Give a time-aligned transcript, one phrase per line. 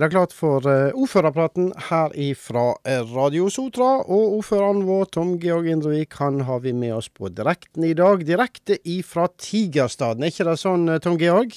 [0.00, 3.98] er det klart for eh, ordførerpraten her ifra eh, Radio Sotra.
[4.00, 8.24] Og ordføreren vår, Tom Georg Indrevik, han har vi med oss på direkten i dag.
[8.24, 11.52] Direkte ifra Tigerstaden, er ikke det sånn, eh, Tom Georg?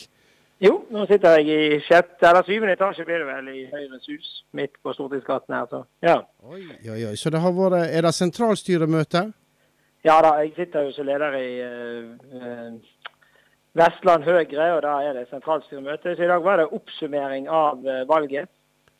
[0.59, 4.27] Jo, nå sitter jeg i sjette eller syvende etasje blir det vel i Høyres hus,
[4.60, 5.71] midt på Stortingsgaten her.
[5.71, 6.18] Så ja.
[6.43, 7.15] Oi, oi, oi.
[7.15, 9.23] Så det har vært Er det sentralstyremøte?
[10.04, 12.75] Ja da, jeg sitter jo som leder i uh, uh,
[13.77, 16.15] Vestland Høyre, og da er det sentralstyremøte.
[16.15, 18.51] Så i dag var det oppsummering av uh, valget.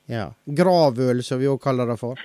[0.10, 0.26] Ja.
[0.44, 2.20] Gravøl, som vi òg kaller det for.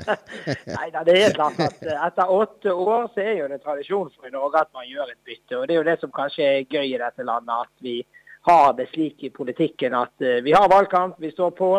[0.76, 4.28] Nei da, det er klart at etter åtte år så er jo det tradisjon for
[4.28, 5.56] i Norge at man gjør et bytte.
[5.56, 7.96] Og det er jo det som kanskje er gøy i dette landet, at vi
[8.50, 11.70] har det slik i politikken at vi har valgkamp, vi står på.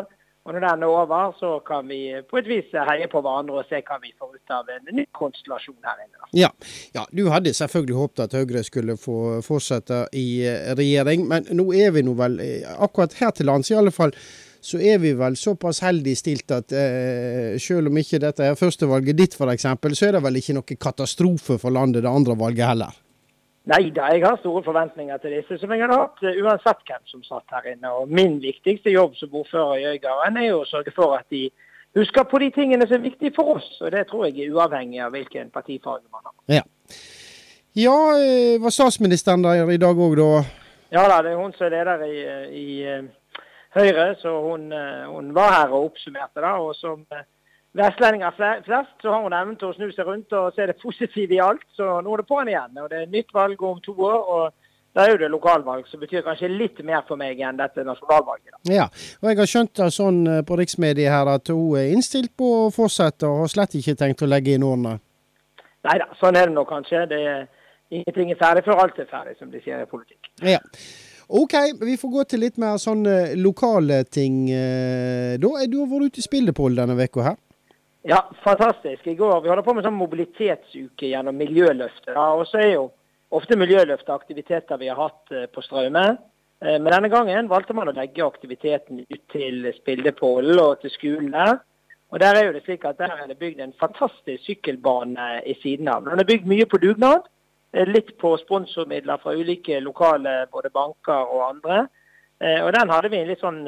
[0.47, 3.67] Og når den er over, så kan vi på et vis heie på hverandre og
[3.67, 6.29] se hva vi får ut av en ny konstellasjon her inne.
[6.39, 6.47] Ja.
[6.95, 10.48] ja, du hadde selvfølgelig håpet at Høyre skulle få fortsette i
[10.79, 12.39] regjering, men nå er vi nå vel,
[12.77, 14.15] akkurat her til lands i alle fall,
[14.63, 19.20] så er vi vel såpass heldig stilt at eh, selv om ikke dette er førstevalget
[19.20, 22.95] ditt f.eks., så er det vel ikke noe katastrofe for landet det andre valget heller?
[23.68, 27.23] Nei da, jeg har store forventninger til disse, som jeg hadde hatt uansett hvem som
[27.26, 27.91] satt her inne.
[27.99, 31.49] Og Min viktigste jobb som ordfører i Øygarden er jo å sørge for at de
[31.98, 33.68] husker på de tingene som er viktige for oss.
[33.82, 36.35] Og det tror jeg er uavhengig av hvilken partifarge man har.
[36.48, 36.63] Ja,
[37.76, 37.98] ja
[38.63, 40.43] var statsministeren der i dag òg, da?
[40.95, 42.20] Ja da, det er hun som er leder i,
[42.55, 42.68] i
[43.76, 44.70] Høyre, så hun,
[45.12, 47.04] hun, var her og oppsummerte da, og som
[47.77, 51.37] vestlendinger flest, så har hun evnen til å snu seg rundt og se det positive
[51.37, 51.65] i alt.
[51.77, 52.79] Så nå er det på'n igjen.
[52.81, 54.23] og Det er nytt valg om to år.
[54.37, 54.55] og
[54.97, 58.55] da er jo det lokalvalg, som betyr kanskje litt mer for meg enn dette nasjonalvalget.
[58.55, 58.73] Da.
[58.73, 58.87] Ja,
[59.21, 62.71] og jeg har skjønt det sånn på riksmediet her at hun er innstilt på å
[62.73, 64.95] fortsette, og har slett ikke tenkt å legge inn årene?
[65.85, 67.03] Nei da, sånn er det nå kanskje.
[67.11, 67.45] Det er,
[67.94, 70.31] ingenting er ferdig før alt er ferdig, som de sier i politikk.
[70.41, 70.63] Ja.
[71.28, 74.47] OK, vi får gå til litt mer sånne lokale ting.
[74.49, 77.37] Da, er Du har vært ute i Spildepol denne uka her?
[78.09, 79.07] Ja, fantastisk.
[79.07, 82.13] I går, Vi holder på med sånn mobilitetsuke gjennom Miljøløftet.
[82.16, 82.85] Ja, og så er jo
[83.35, 86.06] ofte Miljøløftet aktiviteter vi har hatt på Straume.
[86.63, 91.59] Men denne gangen valgte man å legge aktiviteten ut til Spildepollen og til skolen der.
[92.16, 95.59] Og Der er jo det slik at der er det bygd en fantastisk sykkelbane i
[95.59, 96.07] siden av.
[96.07, 97.28] Den er bygd mye på dugnad.
[97.91, 101.90] Litt på sponsormidler fra ulike lokale både banker og andre.
[102.40, 103.66] Og Den hadde vi en litt sånn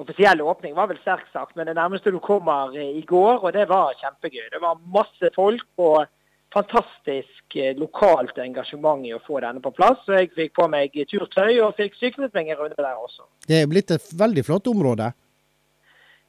[0.00, 3.66] offisiell åpning var vel sterkt sagt, men det nærmeste du kommer i går, og det
[3.68, 4.48] var kjempegøy.
[4.52, 6.06] Det var masse folk og
[6.54, 10.00] fantastisk lokalt engasjement i å få denne på plass.
[10.06, 13.26] Så jeg fikk på meg turtøy og fikk syklet meg en runde der også.
[13.46, 15.12] Det er blitt et veldig flott område?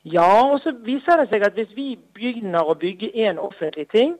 [0.03, 1.87] Ja, og så viser det seg at hvis vi
[2.17, 4.15] begynner å bygge en offentlig ting,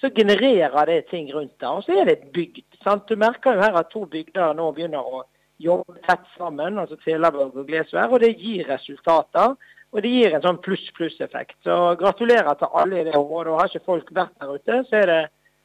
[0.00, 1.78] så genererer det ting rundt der.
[1.78, 2.64] Og så er det et bygd.
[2.84, 3.08] sant?
[3.08, 5.24] Du merker jo her at to bygder nå begynner å
[5.62, 9.56] jobbe tett sammen, altså Teleborg og Glesvær, og det gir resultater.
[9.94, 11.56] Og det gir en sånn pluss-pluss-effekt.
[11.64, 13.52] Så gratulerer til alle i det området.
[13.52, 15.20] og Har ikke folk vært der ute, så er det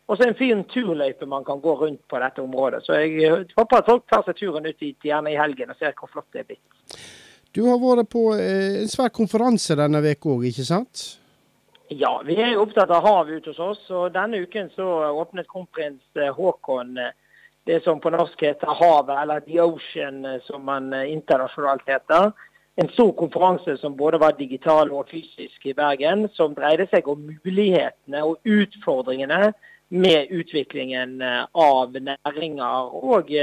[0.07, 2.83] også en fin turløype man kan gå rundt på dette området.
[2.85, 5.97] Så jeg håper at folk tar seg turen ut dit gjerne i helgen og ser
[5.97, 6.99] hvor flott det er blitt.
[7.51, 11.03] Du har vært på en svær konferanse denne uka òg, ikke sant?
[11.91, 13.81] Ja, vi er jo opptatt av hav ute hos oss.
[13.91, 16.95] og Denne uken så åpnet kronprins Haakon
[17.65, 22.31] det som på norsk heter havet, eller The Ocean som man internasjonalt heter.
[22.75, 27.27] En stor konferanse som både var digital og fysisk i Bergen, som dreide seg om
[27.27, 29.51] mulighetene og utfordringene
[29.91, 33.33] med utviklingen av næringer og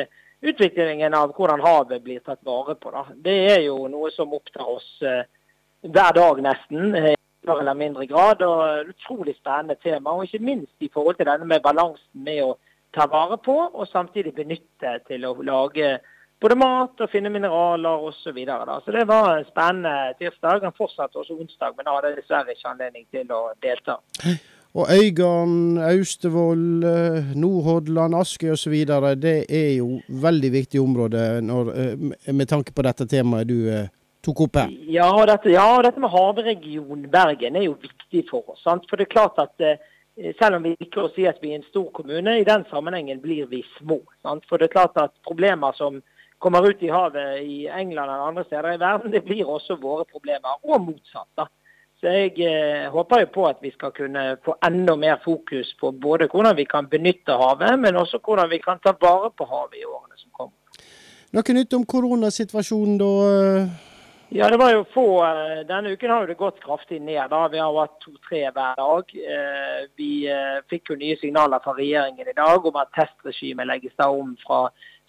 [0.41, 2.91] utviklingen av hvordan havet blir tatt vare på.
[2.95, 3.05] Da.
[3.13, 7.15] Det er jo noe som opptar oss hver dag nesten, i
[7.45, 8.43] større eller mindre grad.
[8.43, 12.57] og Utrolig spennende tema, og ikke minst i forhold til denne med balansen med å
[12.95, 15.99] ta vare på, og samtidig benytte til å lage
[16.41, 18.21] både mat og finne mineraler osv.
[18.29, 20.63] Så, videre, så det var en spennende tirsdag.
[20.63, 23.99] Den fortsatte også onsdag, men hadde dessverre ikke anledning til å delta.
[24.79, 26.65] Og Øygarden, Austevoll,
[27.35, 28.75] Nordhordland, Askøy osv.
[29.19, 31.73] Det er jo veldig viktige områder når,
[32.31, 33.59] med tanke på dette temaet du
[34.25, 34.75] tok opp her.
[34.93, 38.63] Ja, dette, ja, dette med havregionen Bergen er jo viktig for oss.
[38.67, 38.87] Sant?
[38.91, 39.69] For det er klart at
[40.39, 43.21] selv om vi liker å si at vi er en stor kommune, i den sammenhengen
[43.23, 44.01] blir vi små.
[44.27, 44.47] Sant?
[44.51, 46.01] For det er klart at problemer som
[46.39, 50.07] kommer ut i havet i England eller andre steder i verden, det blir også våre
[50.11, 51.31] problemer, og motsatt.
[51.37, 51.49] da.
[52.01, 55.91] Så jeg eh, håper jo på at vi skal kunne få enda mer fokus på
[55.91, 59.81] både hvordan vi kan benytte havet, men også hvordan vi kan ta vare på havet
[59.81, 60.55] i årene som kommer.
[61.35, 63.11] Noe nytt om koronasituasjonen da?
[64.31, 65.25] Ja, det var jo få.
[65.69, 67.31] Denne uken har det gått kraftig ned.
[67.31, 67.49] da.
[67.49, 69.15] Vi har hatt to-tre hver dag.
[69.97, 70.11] Vi
[70.69, 74.67] fikk jo nye signaler fra regjeringen i dag om at testregimet legges da om fra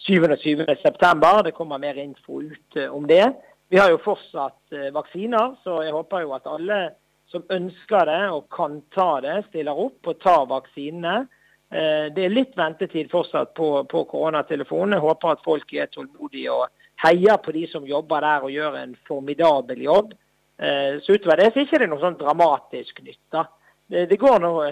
[0.07, 1.43] 27.9.
[1.43, 3.27] Det kommer mer info ut om det.
[3.67, 6.79] Vi har jo fortsatt vaksiner, så jeg håper jo at alle
[7.27, 11.27] som ønsker det og kan ta det, stiller opp og tar vaksinene.
[11.69, 14.95] Det er litt ventetid fortsatt på, på koronatelefonen.
[14.95, 16.71] Jeg håper at folk er tålmodige og
[17.03, 20.13] heier på de som jobber der og gjør en formidabel jobb.
[20.59, 23.21] Så utover det så er det ikke noe sånn dramatisk nytt.
[23.31, 23.45] da.
[23.87, 24.65] Det, går noe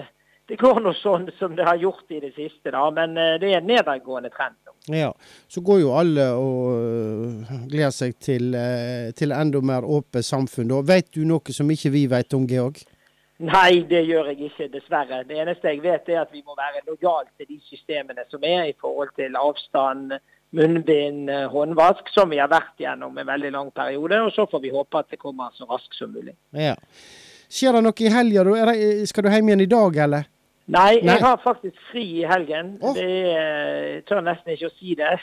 [0.48, 3.58] det går nå sånn som det har gjort i det siste, da, men det er
[3.62, 4.56] en nedadgående trend.
[4.66, 4.74] nå.
[4.92, 5.12] Ja,
[5.48, 8.52] Så går jo alle og gleder seg til,
[9.16, 10.68] til enda mer åpent samfunn.
[10.68, 10.80] da.
[10.92, 12.84] Vet du noe som ikke vi vet om, Georg?
[13.38, 15.20] Nei, det gjør jeg ikke, dessverre.
[15.28, 18.64] Det eneste jeg vet er at vi må være lojale til de systemene som er
[18.66, 20.16] i forhold til avstand,
[20.56, 24.20] munnbind, håndvask, som vi har vært gjennom en veldig lang periode.
[24.24, 26.36] Og så får vi håpe at det kommer så raskt som mulig.
[26.56, 26.74] Ja.
[27.48, 28.74] Skjer det noe i helga?
[29.08, 30.28] Skal du hjem igjen i dag, eller?
[30.68, 32.74] Nei, jeg har faktisk fri i helgen.
[32.84, 32.92] Oh.
[32.92, 35.14] Det jeg tør nesten ikke å si det.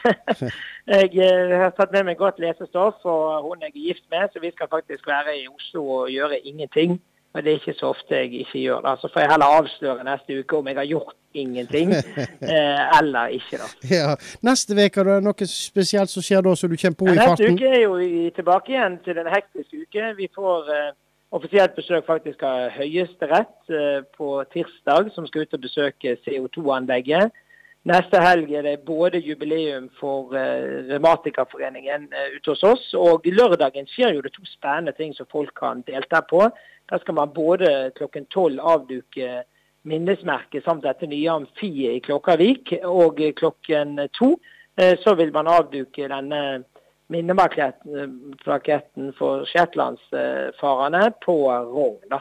[0.90, 4.50] jeg har tatt med meg godt lesestoff, og hun jeg er gift med, så vi
[4.56, 6.98] skal faktisk være i Oslo og gjøre ingenting.
[7.36, 8.96] Og det er ikke så ofte jeg ikke gjør det.
[9.02, 11.92] Så får jeg heller avsløre neste uke om jeg har gjort ingenting
[12.56, 13.60] eh, eller ikke.
[13.60, 13.68] da.
[13.92, 14.14] Ja.
[14.48, 17.36] Neste uke er det noe spesielt som skjer da, så du kommer på i farten?
[17.36, 20.14] Neste uke er jo tilbake igjen til en hektisk uke.
[20.22, 20.94] Vi får eh,
[21.36, 27.36] offisielt besøk faktisk av Høyesterett eh, på tirsdag, som skal ut og besøke CO2-anlegget.
[27.86, 33.86] Neste helg er det både jubileum for uh, Revmatikerforeningen uh, ute hos oss, og lørdagen
[33.92, 36.48] skjer jo det to spennende ting som folk kan delta på.
[36.90, 39.44] Der skal man både klokken tolv avduke
[39.86, 46.10] minnesmerket samt dette nye amfiet i Klokkarvik, og klokken to uh, så vil man avduke
[46.10, 46.42] denne
[47.14, 51.38] minneplaketten for shetlandsfarerne på
[51.70, 52.18] Rogn.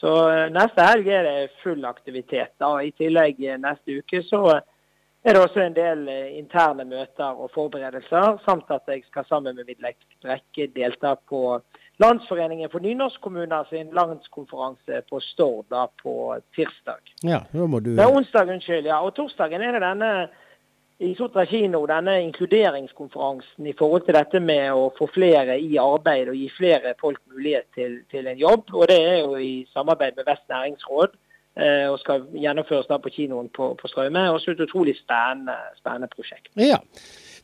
[0.00, 0.16] Så
[0.56, 2.56] neste helg er det full aktivitet.
[2.56, 2.78] da.
[2.80, 4.62] I tillegg neste uke så
[5.24, 6.08] er det også en del
[6.38, 11.60] interne møter og forberedelser, samt at jeg skal sammen med Vidlek Brekke delta på
[12.02, 16.14] Landsforeningen for nynorskkommuner sin landskonferanse på Stord da på
[16.56, 17.02] tirsdag.
[17.22, 17.92] Ja, da må du...
[17.96, 18.86] Det er onsdag, unnskyld.
[18.86, 18.98] ja.
[19.04, 20.12] Og torsdagen er det denne
[21.02, 26.30] i Sotra kino, denne inkluderingskonferansen i forhold til dette med å få flere i arbeid
[26.30, 28.70] og gi flere folk mulighet til, til en jobb.
[28.72, 31.20] Og det er jo i samarbeid med Vest næringsråd eh,
[31.52, 34.22] og skal gjennomføres da på kinoen på, på Straume.
[34.32, 36.48] Også et utrolig spennende, spennende prosjekt.
[36.56, 36.78] Ja.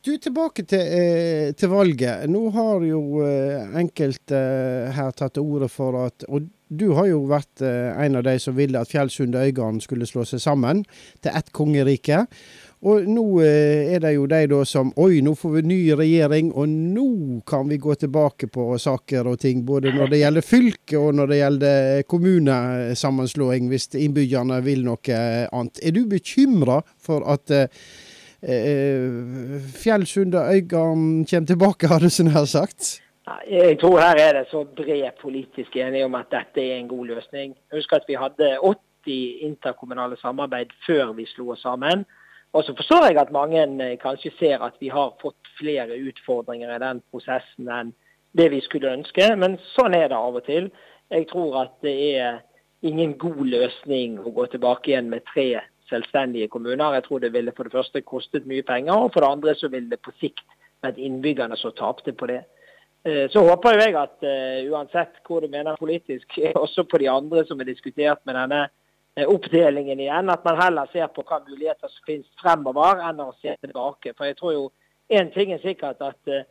[0.07, 2.31] Du, Tilbake til, eh, til, valget.
[2.31, 7.09] Nå har jo eh, enkelte eh, her tatt til orde for at og du har
[7.09, 10.43] jo vært eh, en av de som ville at Fjellsund og Øygarden skulle slå seg
[10.45, 10.85] sammen
[11.25, 12.27] til ett kongerike.
[12.87, 16.53] Og nå eh, er det jo de da som Oi, nå får vi ny regjering,
[16.55, 19.65] og nå kan vi gå tilbake på saker og ting.
[19.67, 25.19] Både når det gjelder fylke og når det gjelder kommunesammenslåing, hvis innbyggerne vil noe
[25.51, 25.83] annet.
[25.83, 27.67] Er du bekymra for at eh,
[28.47, 33.01] eh Fjellsund Øygarden kommer tilbake, har du sånn her sagt?
[33.51, 37.11] Jeg tror her er det så bred politisk enighet om at dette er en god
[37.11, 37.57] løsning.
[37.75, 42.07] Husk at vi hadde 80 interkommunale samarbeid før vi slo oss sammen.
[42.57, 46.73] Og så forstår jeg at mange eh, kanskje ser at vi har fått flere utfordringer
[46.75, 47.93] i den prosessen enn
[48.39, 50.69] det vi skulle ønske, men sånn er det av og til.
[51.13, 52.41] Jeg tror at det er
[52.85, 56.99] ingen god løsning å gå tilbake igjen med tre selvstendige kommuner.
[56.99, 59.73] Jeg tror det ville for det første kostet mye penger, og for det andre så
[59.73, 60.45] ville det på sikt
[60.85, 62.43] vært innbyggerne som tapte på det.
[63.09, 67.45] Eh, så håper jeg at uh, uansett hvor du mener politisk, også på de andre
[67.49, 68.78] som er diskutert med denne Eh,
[69.27, 70.31] oppdelingen igjen.
[70.31, 74.15] At man heller ser på hva muligheter som finnes fremover, enn å se tilbake.
[74.17, 74.65] For jeg tror jo
[75.09, 76.47] én ting er sikkert at eh,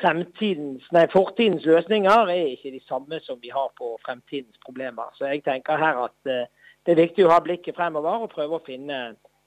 [0.00, 5.10] fremtidens, nei, fortidens løsninger er ikke de samme som vi har på fremtidens problemer.
[5.18, 6.48] Så jeg tenker her at eh,
[6.86, 9.02] det er viktig å ha blikket fremover og prøve å finne,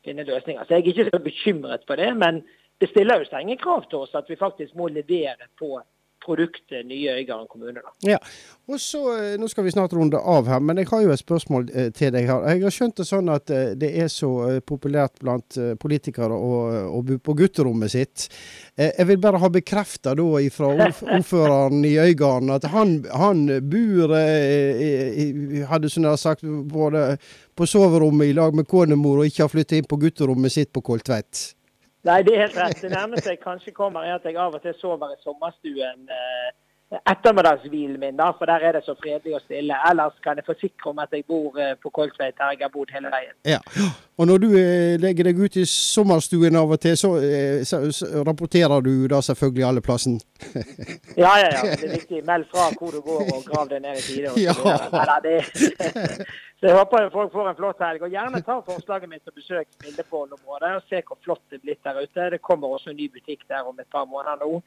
[0.06, 0.64] finne løsninger.
[0.64, 2.44] Så jeg er ikke så bekymret for det, men
[2.82, 5.78] det stiller jo strenge krav til oss at vi faktisk må levere på
[6.26, 7.82] produktet nye Øygarden kommune.
[7.84, 7.94] Da.
[8.16, 8.20] Ja,
[8.68, 11.22] og så, eh, Nå skal vi snart runde av her, men jeg har jo et
[11.22, 12.26] spørsmål eh, til deg.
[12.26, 12.48] her.
[12.50, 14.32] Jeg har skjønt det sånn at eh, det er så
[14.66, 16.54] populært blant politikere å,
[16.98, 18.28] å bo på gutterommet sitt.
[18.76, 20.16] Jeg vil bare ha bekrefta
[20.52, 20.72] fra
[21.18, 24.16] ordføreren i Øygarden at han, han bor
[25.70, 27.18] hadde sånn sagt, både
[27.56, 30.84] på soverommet i lag med konemor og ikke har flyttet inn på gutterommet sitt på
[30.86, 31.54] Koltvedt.
[32.06, 32.82] Nei, det er helt rett.
[32.82, 36.52] Det nærmeste jeg kanskje kommer, er at jeg av og til sover i sommerstuen eh,
[37.12, 39.78] ettermiddagshvilen min, da, for der er det så fredelig og stille.
[39.90, 42.94] Ellers kan jeg forsikre om at jeg bor eh, på Kolsveit, der jeg har bodd
[42.94, 43.34] hele veien.
[43.46, 43.60] Ja,
[44.18, 47.82] Og når du eh, legger deg ut i sommerstuen av og til, så, eh, så,
[47.92, 50.20] så rapporterer du da selvfølgelig alle plassen?
[51.24, 51.62] ja, ja, ja.
[51.64, 52.24] Det er viktig.
[52.28, 54.34] Meld fra hvor du går, og grav deg ned i tide.
[54.42, 54.56] Ja.
[56.60, 58.04] Så jeg håper folk får en flott helg.
[58.06, 61.88] Og gjerne ta forslaget mitt og besøk Smildepollen-området og se hvor flott det er blitt
[61.88, 62.30] der ute.
[62.36, 64.62] Det kommer også en ny butikk der om et par måneder nå.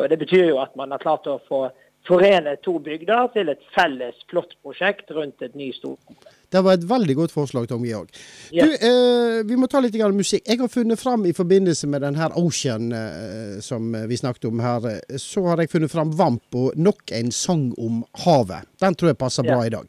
[0.00, 1.64] Og Det betyr jo at man har klart å få
[2.08, 6.18] forene to bygder til et felles flott prosjekt rundt et ny storskole.
[6.50, 8.08] Det var et veldig godt forslag, Tom Georg.
[8.50, 8.64] Yes.
[8.64, 10.42] Du, eh, vi må ta litt musikk.
[10.48, 14.60] Jeg har funnet fram i forbindelse med den her Ocean eh, som vi snakket om
[14.60, 18.66] her, eh, så har jeg funnet fram Vamp og nok en sang om havet.
[18.80, 19.66] Den tror jeg passer bra Ja.
[19.66, 19.86] i dag.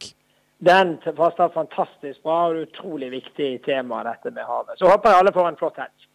[0.62, 4.78] Den passer fantastisk bra og utrolig viktig tema, dette med havet.
[4.78, 6.11] Så håper jeg alle får en flott helg.